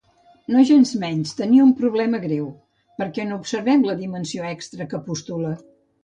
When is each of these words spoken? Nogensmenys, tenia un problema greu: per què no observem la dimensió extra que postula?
Nogensmenys, 0.53 1.33
tenia 1.41 1.65
un 1.65 1.73
problema 1.81 2.21
greu: 2.23 2.47
per 3.01 3.07
què 3.17 3.25
no 3.27 3.37
observem 3.41 3.83
la 3.89 3.97
dimensió 3.99 4.47
extra 4.53 4.89
que 4.95 5.01
postula? 5.11 5.53